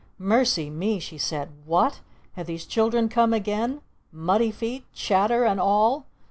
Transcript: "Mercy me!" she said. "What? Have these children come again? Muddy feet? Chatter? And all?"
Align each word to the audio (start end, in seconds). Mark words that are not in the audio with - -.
"Mercy 0.17 0.67
me!" 0.71 0.97
she 0.97 1.19
said. 1.19 1.51
"What? 1.63 2.01
Have 2.33 2.47
these 2.47 2.65
children 2.65 3.07
come 3.07 3.33
again? 3.35 3.81
Muddy 4.11 4.49
feet? 4.49 4.83
Chatter? 4.93 5.45
And 5.45 5.59
all?" 5.59 6.07